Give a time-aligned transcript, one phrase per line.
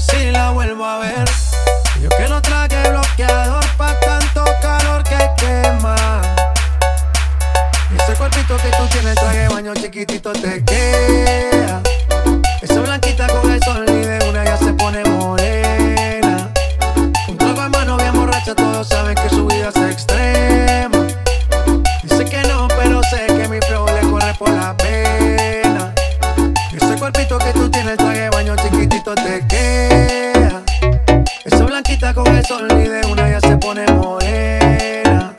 [0.00, 1.28] si la vuelvo a ver.
[2.00, 6.22] Yo que no traje bloqueador pa' tanto calor que quema.
[7.94, 11.82] Ese cuerpito que tú tienes, traje baño chiquitito te queda.
[12.62, 16.50] Esa blanquita con el sol y de una ya se pone morena.
[17.28, 21.06] Un trago de mano bien borracha, todos saben que su vida es extrema.
[22.02, 25.94] Dice que no, pero sé que mi flow le corre por la pena.
[26.72, 29.51] Ese cuerpito que tú tienes, traje baño chiquitito te queda.
[32.58, 35.34] Sol de una ya se pone morena.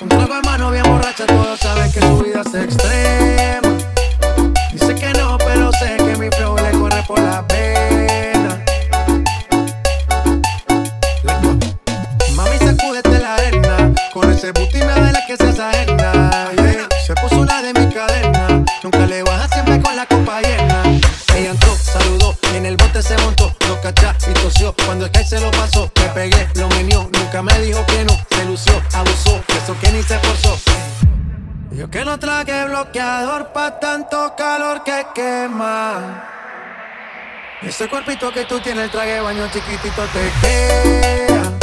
[0.00, 3.70] Un trago de bien borracha, todos saben que su vida es extrema.
[4.72, 8.64] Dice que no, pero sé que mi flow le corre por la pena.
[12.34, 13.92] Mami, sacúdete la arena.
[14.14, 16.50] Con ese booty me duele que se ajena.
[16.56, 16.88] yeah.
[17.06, 18.52] Se puso una de mis cadenas.
[18.82, 20.82] Nunca le baja siempre con la copa llena.
[21.36, 23.59] Ella entró, saludó y en el bote se montó.
[23.82, 24.74] Y tosió.
[24.84, 27.08] Cuando el que se lo pasó, me pegué, lo menió.
[27.12, 28.12] Nunca me dijo que no.
[28.30, 29.42] Se lució, abusó.
[29.48, 30.58] Eso que ni se esforzó.
[31.72, 36.24] Yo que no traje bloqueador pa' tanto calor que quema.
[37.62, 41.59] Ese cuerpito que tú tienes, el traje baño chiquitito te queda.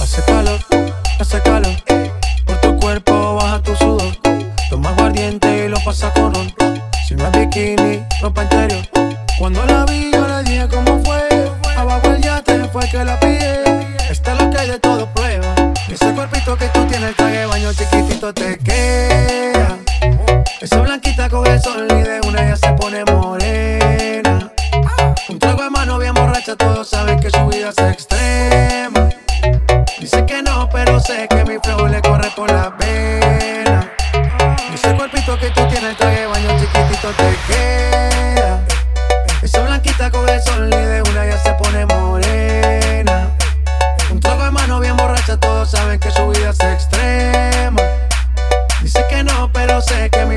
[0.00, 0.60] Hace calor,
[1.18, 1.76] hace calor.
[2.46, 4.16] Por tu cuerpo baja tu sudor.
[4.68, 6.52] Toma aguardiente y lo pasa con ron.
[7.06, 8.86] Si no es bikini, ropa interior.
[9.38, 11.20] Cuando la vi, yo le dije cómo fue.
[11.76, 13.62] Abajo el yate fue que la pillé.
[14.10, 15.54] Este es lo que hay de todo prueba.
[15.88, 18.79] Ese cuerpito que tú tienes, el traje de baño chiquitito te queda.
[31.10, 33.90] sé que mi flow le corre por la vena.
[34.72, 38.64] Ese cuerpito que tú tienes, el traje de baño chiquitito te queda.
[39.42, 43.30] Esa blanquita con el sol y de una ya se pone morena.
[44.10, 47.82] Un trago de mano bien borracha, todos saben que su vida es extrema.
[48.80, 50.29] Dice que no, pero sé que me